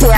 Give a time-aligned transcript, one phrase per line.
[0.00, 0.17] Yeah.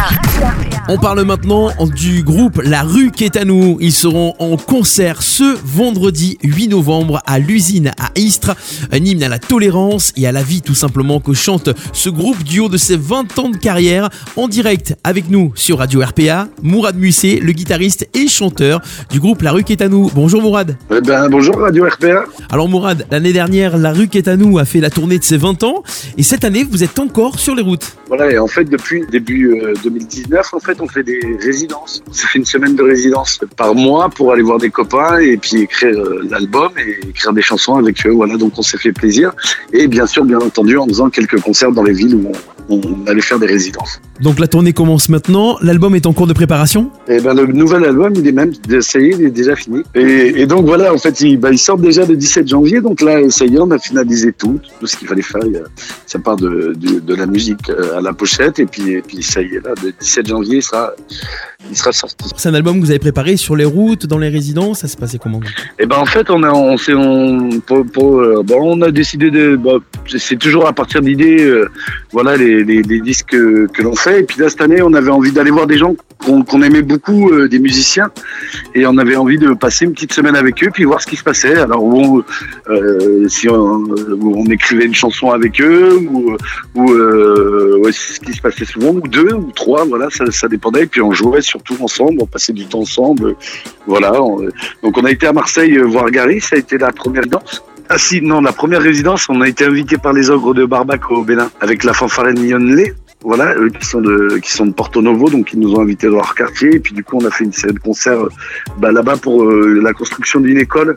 [0.88, 3.76] On parle maintenant du groupe La Rue qui est à nous.
[3.80, 8.56] Ils seront en concert ce vendredi 8 novembre à l'usine à Istres.
[8.90, 12.42] Un hymne à la tolérance et à la vie tout simplement que chante ce groupe
[12.42, 16.48] duo de ses 20 ans de carrière en direct avec nous sur Radio RPA.
[16.62, 18.80] Mourad Musset, le guitariste et chanteur
[19.10, 20.10] du groupe La Rue qui est à nous.
[20.12, 20.76] Bonjour Mourad.
[20.90, 22.24] Eh ben, bonjour Radio RPA.
[22.50, 25.24] Alors Mourad, l'année dernière, La Rue qui est à nous a fait la tournée de
[25.24, 25.84] ses 20 ans
[26.16, 27.96] et cette année vous êtes encore sur les routes.
[28.08, 29.60] Voilà, et en fait depuis début
[29.90, 32.02] 2019, en fait on fait des résidences.
[32.12, 35.62] S'est fait une semaine de résidence par mois pour aller voir des copains et puis
[35.62, 38.10] écrire euh, l'album et écrire des chansons avec eux.
[38.10, 39.32] Voilà, donc on s'est fait plaisir.
[39.72, 42.59] Et bien sûr, bien entendu, en faisant quelques concerts dans les villes où on,
[43.06, 44.00] allait faire des résidences.
[44.20, 45.56] Donc la tournée commence maintenant.
[45.62, 46.90] L'album est en cours de préparation?
[47.08, 49.82] Eh ben le nouvel album, il est même, ça y est, il est déjà fini.
[49.94, 52.80] Et, donc voilà, en fait, il, ben, il, sort déjà le 17 janvier.
[52.80, 55.42] Donc là, ça y est, on a finalisé tout, tout ce qu'il fallait faire.
[56.06, 59.42] Ça part de, de, la musique euh, à la pochette et puis, et puis ça
[59.42, 60.92] y est, là, le 17 janvier, il sera,
[61.70, 62.16] il sera sorti.
[62.36, 64.96] C'est un album que vous avez préparé sur les routes, dans les résidences, ça s'est
[64.96, 65.40] passé comment?
[65.78, 69.58] Eh ben en fait, on a, on, on, pour, euh, bon, on a décidé de,
[70.18, 71.68] c'est toujours à partir d'idées, euh,
[72.12, 74.20] voilà les, les, les, disques que, l'on fait.
[74.20, 77.30] Et puis là cette année, on avait envie d'aller voir des gens qu'on aimait beaucoup,
[77.30, 78.10] euh, des musiciens,
[78.74, 81.16] et on avait envie de passer une petite semaine avec eux, puis voir ce qui
[81.16, 81.56] se passait.
[81.56, 82.22] Alors où,
[83.28, 83.84] si on,
[84.22, 86.36] on, écrivait une chanson avec eux, ou,
[87.90, 90.82] ce qui se passait souvent, ou deux, ou trois, voilà, ça, ça dépendait.
[90.82, 93.36] Et puis on jouait surtout ensemble, on passait du temps ensemble.
[93.86, 94.12] Voilà.
[94.82, 97.62] donc on a été à Marseille euh, voir Gary, ça a été la première danse.
[97.92, 101.10] Ah si, non, la première résidence, on a été invité par les ogres de Barbac
[101.10, 102.94] au Bénin avec la fanfare Lyonnais.
[103.22, 106.06] Voilà, eux qui sont de qui sont de Porto Novo, donc ils nous ont invités
[106.06, 106.76] dans leur quartier.
[106.76, 108.28] Et puis du coup, on a fait une série de concerts
[108.78, 110.94] bah, là-bas pour euh, la construction d'une école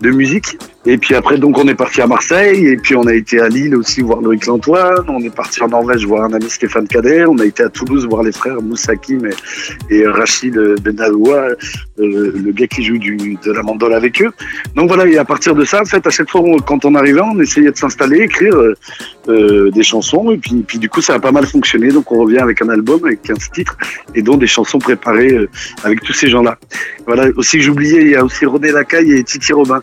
[0.00, 0.56] de musique.
[0.86, 2.66] Et puis après, donc on est parti à Marseille.
[2.66, 5.04] Et puis on a été à Lille aussi voir Loïc Lantoine.
[5.08, 7.26] On est parti en Norvège voir un ami Stéphane Kader.
[7.28, 11.56] On a été à Toulouse voir les frères Moussakim et, et Rachid Benadoua, euh,
[11.98, 14.30] le gars qui joue de la mandole avec eux.
[14.74, 17.20] Donc voilà, et à partir de ça, en fait, à chaque fois quand on arrivait,
[17.20, 18.56] on essayait de s'installer, écrire
[19.28, 20.30] euh, des chansons.
[20.30, 23.04] Et puis, du coup, ça a pas mal fonctionné donc on revient avec un album
[23.04, 23.76] avec 15 titres
[24.14, 25.48] et dont des chansons préparées euh,
[25.84, 26.58] avec tous ces gens-là.
[27.06, 29.82] Voilà, aussi j'oubliais, il y a aussi René Lacaille et Titi Robin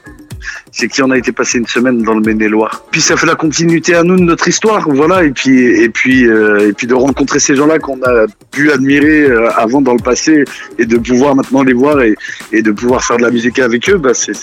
[0.71, 2.83] c'est qui on a été passé une semaine dans le Maine-et-Loire.
[2.91, 6.27] Puis ça fait la continuité à nous de notre histoire, voilà, et puis et puis
[6.27, 10.03] euh, et puis de rencontrer ces gens-là qu'on a pu admirer euh, avant dans le
[10.03, 10.45] passé
[10.77, 12.15] et de pouvoir maintenant les voir et,
[12.51, 14.33] et de pouvoir faire de la musique avec eux, bah c'est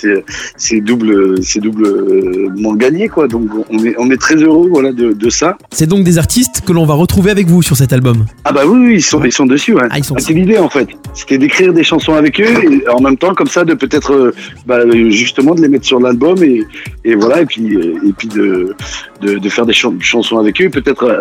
[0.56, 3.28] c'est double c'est doublement gagné quoi.
[3.28, 5.56] Donc on est on est très heureux voilà de, de ça.
[5.72, 8.26] C'est donc des artistes que l'on va retrouver avec vous sur cet album.
[8.44, 9.74] Ah bah oui, ils sont ils sont dessus.
[9.74, 9.82] Ouais.
[9.90, 10.88] Ah, ah, c'est l'idée en fait.
[11.14, 14.34] C'était d'écrire des chansons avec eux et en même temps comme ça de peut-être euh,
[14.66, 16.62] bah, justement de les mettre sur l'album et,
[17.04, 17.66] et, voilà et puis
[18.08, 18.74] et puis de,
[19.20, 21.18] de, faire des chansons avec eux peut-être euh,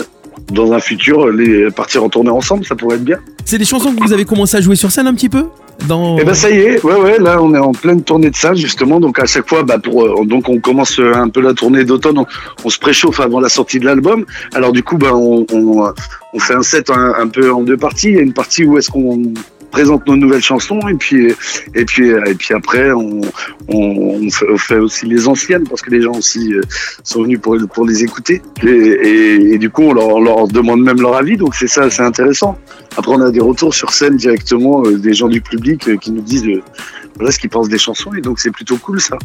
[0.51, 3.19] dans un futur les partir en tournée ensemble ça pourrait être bien
[3.49, 5.45] c'est des chansons que vous avez commencé à jouer sur scène un petit peu?
[5.87, 6.17] Dans...
[6.19, 8.53] Eh ben ça y est, ouais ouais, là on est en pleine tournée de ça
[8.53, 11.85] justement, donc à chaque fois, bah pour euh, donc on commence un peu la tournée
[11.85, 12.19] d'automne,
[12.65, 14.25] on, se préchauffe avant la sortie de l'album.
[14.53, 15.93] Alors du coup, bah on, on,
[16.33, 18.09] on fait un set un, un, peu en deux parties.
[18.09, 19.33] Il y a une partie où est-ce qu'on
[19.69, 21.33] présente nos nouvelles chansons et puis
[21.75, 23.21] et puis et puis après on,
[24.57, 26.61] fait, aussi les anciennes parce que les gens aussi euh,
[27.03, 31.37] sont venus pour pour les écouter et, du coup on leur, demande même leur avis
[31.37, 32.57] donc c'est ça c'est intéressant
[32.97, 36.11] après on a des retours sur scène directement euh, des gens du public euh, qui
[36.11, 36.47] nous disent
[37.15, 39.17] voilà ce qu'ils pensent des chansons et donc c'est plutôt cool ça.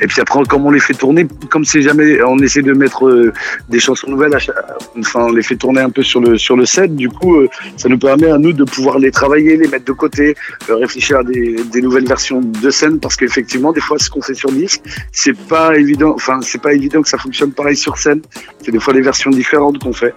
[0.00, 3.32] Et puis après comme on les fait tourner, comme c'est jamais, on essaie de mettre
[3.68, 4.36] des chansons nouvelles,
[4.98, 6.96] enfin on les fait tourner un peu sur le sur le set.
[6.96, 7.36] Du coup,
[7.76, 10.34] ça nous permet à nous de pouvoir les travailler, les mettre de côté,
[10.68, 14.22] euh, réfléchir à des, des, nouvelles versions de scène parce qu'effectivement des fois ce qu'on
[14.22, 14.82] fait sur disque,
[15.12, 18.20] c'est pas évident, enfin c'est pas évident que ça fonctionne pareil sur scène.
[18.62, 20.14] C'est des fois des versions différentes qu'on fait.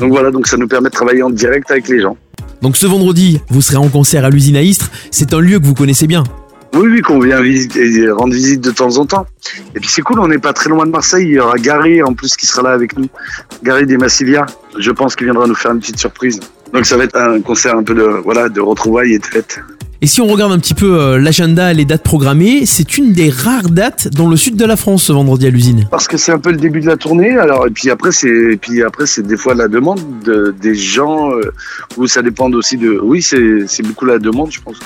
[0.00, 2.16] Donc voilà, donc ça nous permet de travailler en direct avec les gens.
[2.62, 4.90] Donc ce vendredi, vous serez en concert à l'usine à Istres.
[5.10, 6.24] C'est un lieu que vous connaissez bien.
[6.74, 9.26] Oui, oui, qu'on vient visiter, rendre visite de temps en temps.
[9.74, 11.24] Et puis c'est cool, on n'est pas très loin de Marseille.
[11.26, 13.06] Il y aura Gary en plus qui sera là avec nous.
[13.62, 14.44] Gary des Massilia.
[14.78, 16.40] Je pense qu'il viendra nous faire une petite surprise.
[16.76, 19.60] Donc ça va être un concert un peu de, voilà, de retrouvailles et de fêtes.
[20.06, 23.28] Et si on regarde un petit peu euh, l'agenda, les dates programmées, c'est une des
[23.28, 25.88] rares dates dans le sud de la France ce vendredi à l'usine.
[25.90, 27.36] Parce que c'est un peu le début de la tournée.
[27.36, 31.32] Alors et puis après c'est puis après c'est des fois la demande de, des gens
[31.32, 31.50] euh,
[31.96, 33.00] où ça dépend aussi de.
[33.02, 34.76] Oui c'est beaucoup la demande je pense.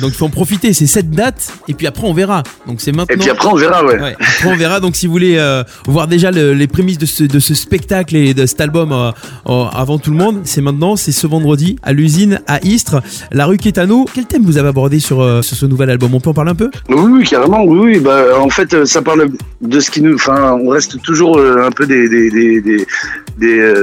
[0.00, 0.72] Donc il faut en profiter.
[0.72, 2.42] C'est cette date et puis après on verra.
[2.66, 3.16] Donc c'est maintenant.
[3.16, 4.16] Et puis après on verra ouais.
[4.18, 4.80] après on verra.
[4.80, 8.32] Donc si vous voulez euh, voir déjà les prémices de ce, de ce spectacle et
[8.32, 9.12] de cet album
[9.44, 10.96] avant tout le monde, c'est maintenant.
[10.96, 14.06] C'est ce vendredi à l'usine à Istres, la rue Quétano.
[14.14, 16.14] Quel thème vous avez aborder sur, euh, sur ce nouvel album.
[16.14, 16.70] On peut en parler un peu?
[16.88, 17.62] Oui, carrément.
[17.64, 17.98] Oui, oui.
[18.00, 19.28] Bah, en fait, euh, ça parle
[19.60, 20.14] de ce qui nous.
[20.14, 22.30] Enfin, on reste toujours euh, un peu des, des,
[22.60, 22.86] des,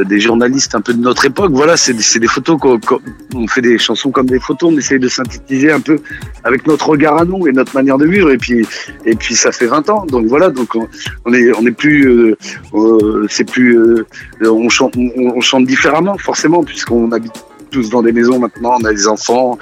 [0.05, 1.51] des, journalistes un peu de notre époque.
[1.53, 2.57] Voilà, c'est des photos.
[2.59, 2.79] qu'on-
[3.35, 4.71] on fait des chansons comme des photos.
[4.73, 5.99] On essaye de synthétiser un peu
[6.43, 8.31] avec notre regard à nous et notre manière de vivre.
[8.31, 8.65] Et puis,
[9.05, 10.05] et puis ça fait 20 ans.
[10.07, 10.49] Donc voilà.
[10.49, 10.87] Donc on,
[11.25, 12.35] on est, on est plus.
[13.29, 13.77] c'est plus.
[14.43, 17.33] on, chante, on chante différemment, forcément, puisqu'on habite
[17.69, 18.77] tous dans des maisons maintenant.
[18.79, 19.57] On a des enfants.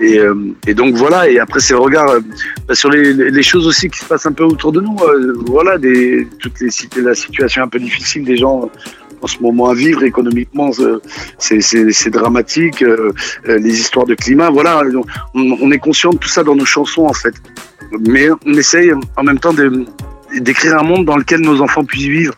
[0.00, 0.34] Et, euh,
[0.74, 1.28] donc voilà.
[1.28, 2.08] Et après, c'est le regard.
[2.08, 2.20] euh,
[2.68, 4.96] bah, sur les, choses aussi qui se passent un peu autour de nous.
[4.96, 5.78] euh, voilà,
[6.40, 6.70] toutes les
[7.02, 8.70] la situation un peu difficile des gens
[9.22, 10.70] en ce moment à vivre économiquement,
[11.38, 12.84] c'est dramatique.
[13.46, 14.82] les histoires de climat, voilà,
[15.34, 17.34] on, on est conscient de tout ça dans nos chansons en fait.
[18.06, 19.54] Mais on essaye en même temps
[20.40, 22.34] d'écrire un monde dans lequel nos enfants puissent vivre.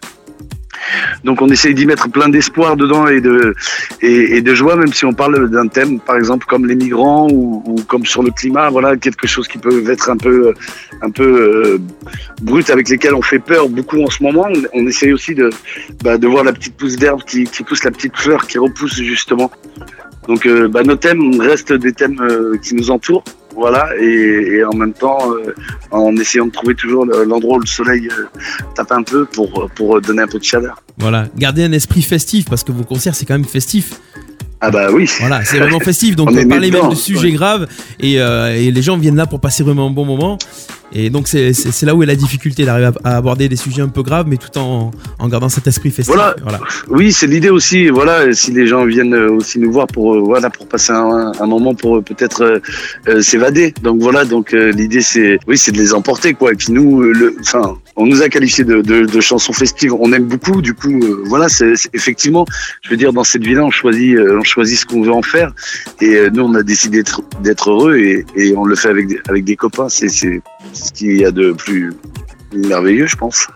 [1.25, 5.51] Donc on essaye d'y mettre plein d'espoir dedans et de, joie, même si on parle
[5.51, 9.49] d'un thème, par exemple comme les migrants ou, comme sur le climat, voilà quelque chose
[9.49, 10.55] qui peut être un peu,
[11.21, 11.79] euh,
[12.43, 14.49] brut avec lesquels on fait peur beaucoup en ce moment.
[14.73, 15.51] On, essaye aussi de,
[16.03, 18.97] bah, de voir la petite pousse d'herbe qui, qui pousse la petite fleur qui repousse
[18.97, 19.51] justement.
[20.29, 23.25] Donc euh, bah, nos thèmes restent des thèmes euh, qui nous entourent,
[23.59, 24.05] voilà, et,
[24.59, 25.53] et en même temps euh,
[25.91, 28.25] en essayant de trouver toujours le- l'endroit où le soleil euh,
[28.75, 30.83] tape un peu pour, pour donner un peu de chaleur.
[30.99, 34.01] Voilà, gardez un esprit festif parce que vos concerts c'est quand même festif.
[34.61, 35.09] Ah bah oui.
[35.21, 36.17] Voilà, c'est vraiment festif.
[36.17, 37.33] Donc On on parler dedans, même de sujets ouais.
[37.33, 37.69] graves
[38.01, 40.37] et, euh, et les gens viennent là pour passer vraiment un bon moment.
[40.93, 43.89] Et donc c'est là où est la difficulté d'arriver à, à aborder des sujets un
[43.89, 46.15] peu graves, mais tout en, en gardant cet esprit festif.
[46.15, 46.35] Voilà.
[46.89, 47.89] Oui, c'est l'idée aussi.
[47.89, 51.33] Voilà, si les gens viennent euh, aussi nous voir pour euh, voilà pour passer un,
[51.39, 52.59] un moment pour euh, peut-être euh,
[53.09, 53.75] euh, s'évader.
[53.83, 56.53] Donc voilà, donc l'idée c'est oui c'est de les emporter quoi.
[56.53, 59.93] Et puis nous, le, enfin, on nous a qualifié de, de, de chansons festives.
[59.93, 60.63] On aime beaucoup.
[60.63, 62.47] Du coup, voilà, c'est effectivement,
[62.83, 65.53] je veux dire, dans cette vie-là, on choisit on choisit ce qu'on veut en faire.
[66.01, 67.03] Et nous, on a décidé
[67.43, 69.89] d'être heureux et, et on le fait avec des, avec des copains.
[69.89, 70.09] C'est
[70.79, 71.95] ce qu'il y a de plus
[72.55, 73.47] merveilleux, je pense.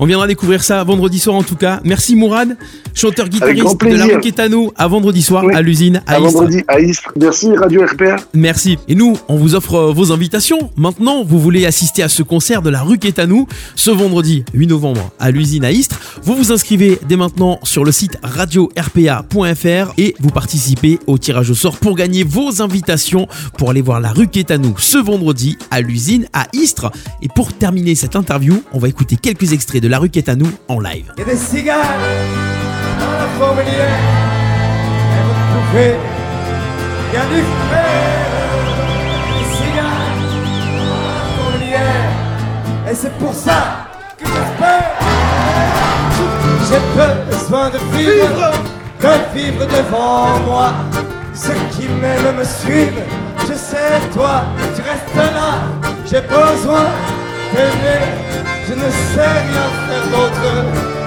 [0.00, 1.80] On viendra découvrir ça vendredi soir en tout cas.
[1.84, 2.56] Merci Mourad,
[2.94, 4.14] chanteur guitariste de la plaisir.
[4.16, 5.54] Roquetano à vendredi soir Oui.
[5.54, 6.32] à l'usine à À Istres.
[6.32, 7.12] vendredi à Istres.
[7.20, 8.16] Merci Radio RPA.
[8.34, 8.78] Merci.
[8.88, 10.70] Et nous, on vous offre euh, vos invitations.
[10.76, 13.46] Maintenant, vous voulez assister à ce concert de la rue Quétanou
[13.76, 15.98] ce vendredi 8 novembre à l'usine à Istres.
[16.22, 21.54] Vous vous inscrivez dès maintenant sur le site radio-rpa.fr et vous participez au tirage au
[21.54, 23.26] sort pour gagner vos invitations
[23.58, 26.90] pour aller voir la rue Quétanou ce vendredi à l'usine à Istres.
[27.22, 28.23] Et pour terminer cette interview,
[28.72, 31.12] on va écouter quelques extraits de la rue Quétanou en live.
[31.16, 31.78] Il y a des cigales
[32.98, 33.64] dans la.
[35.74, 35.84] Il
[37.12, 37.42] y a du.
[39.30, 40.22] Des cigales
[41.36, 42.90] dans la.
[42.90, 43.88] Et c'est pour ça
[44.18, 44.94] que j'espère.
[46.68, 46.80] J'ai
[47.30, 48.52] besoin de vivre,
[49.00, 50.72] de vivre devant moi.
[51.34, 53.02] Ceux qui m'aiment me suivent.
[53.40, 54.44] Je sais, toi,
[54.74, 55.50] tu restes là.
[56.06, 56.86] J'ai besoin
[57.54, 58.04] t'aimer,
[58.68, 60.48] je ne sais rien faire d'autre,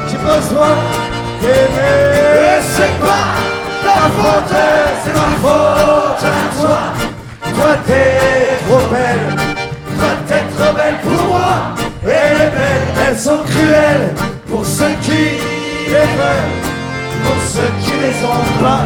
[0.08, 0.76] j'ai besoin
[1.42, 2.62] d'aimer.
[2.76, 3.28] c'est pas
[3.84, 4.56] ta faute,
[5.04, 6.80] c'est ma faute à toi.
[7.56, 9.28] Toi t'es trop belle,
[9.98, 11.54] toi t'es trop belle pour moi.
[12.04, 14.14] Et les belles, elles sont cruelles
[14.48, 15.24] pour ceux qui
[15.88, 16.54] les veulent,
[17.24, 18.84] pour ceux qui les ont pas,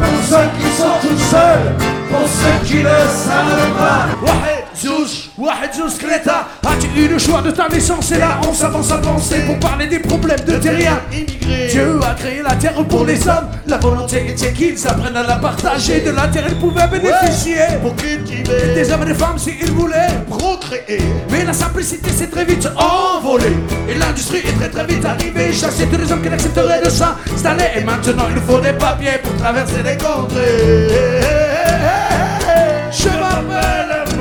[0.00, 1.68] pour ceux qui sont tout seuls,
[2.10, 4.63] pour ceux qui ne savent pas.
[4.84, 8.10] Zouch, Wahed As-tu eu le choix de ta naissance?
[8.12, 12.12] Et là on s'avance à penser pour parler des problèmes de terriens immigrés Dieu a
[12.12, 13.48] créé la terre pour les hommes.
[13.66, 16.02] La volonté était qu'ils apprennent à la partager.
[16.02, 17.56] De la terre ils pouvaient bénéficier.
[17.80, 20.20] Pour cultiver Des hommes et des femmes si ils voulaient.
[20.28, 21.00] Procréer.
[21.30, 23.56] Mais la simplicité s'est très vite envolée.
[23.88, 25.50] Et l'industrie est très très vite arrivée.
[25.52, 29.18] Chasser tous les hommes qui n'accepteraient de s'installer Et maintenant il nous faut des papiers
[29.22, 31.24] pour traverser les contrées.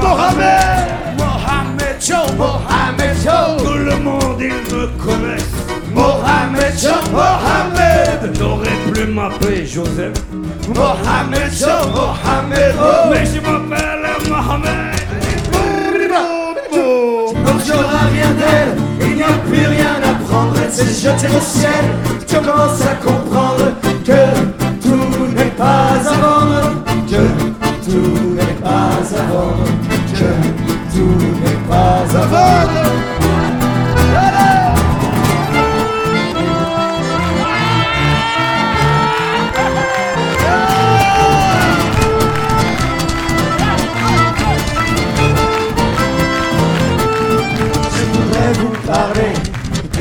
[0.03, 5.43] Mohamed Mohamed Joe Mohamed Joe Tout le monde il me connaît
[5.93, 10.13] Mohamed Joe Mohamed J'aurais plus m'appeler Joseph.
[10.75, 13.10] Mohamed Joe Mohamed oh.
[13.12, 15.03] Mais je m'appelle Mohamed
[17.45, 21.41] Donc j'aurai rien d'elle, il n'y a plus rien à prendre, elle s'est jetée au
[21.41, 21.86] ciel.
[22.27, 23.74] Tu commences à comprendre
[24.05, 24.22] que
[24.81, 29.63] tout n'est pas à vendre, que tout n'est pas à vendre,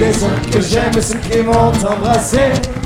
[0.09, 2.41] hommes que j'aime, ceux qui m'ont embrassé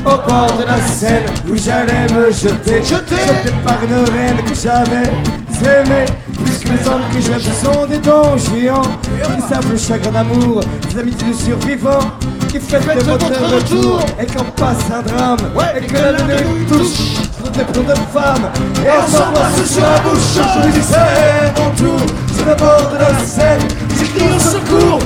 [0.05, 1.25] au bord de la Seine.
[1.49, 2.83] Où j'allais me jeter.
[2.83, 3.17] Jeté
[3.65, 5.11] par une reine que j'avais
[5.53, 6.05] s'aimer
[6.45, 8.83] Plus que les hommes que j'aime sont des dons géants.
[8.83, 12.11] Qui savent le chagrin d'amour, des amitiés de survivants
[12.49, 14.01] Qui fêtent votre retour.
[14.21, 15.39] Et quand passe un drame
[15.77, 18.51] Et que la lune nous touche Pour des plans de femmes.
[18.85, 20.37] Et on s'embrasse sur la bouche.
[20.37, 22.07] Je dis c'est mon tour.
[22.37, 23.61] Sur le bord de la scène
[23.99, 24.99] J'ai crié au secours,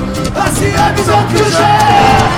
[0.59, 2.30] à 10 ans que j'ai